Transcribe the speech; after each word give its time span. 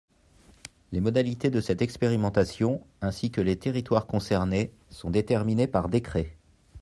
Les 0.91 0.99
modalités 0.99 1.51
de 1.51 1.61
cette 1.61 1.83
expérimentation, 1.83 2.83
ainsi 3.01 3.29
que 3.29 3.39
les 3.39 3.55
territoires 3.59 4.07
concernés, 4.07 4.71
sont 4.89 5.11
déterminés 5.11 5.67
par 5.67 5.89
décret. 5.89 6.35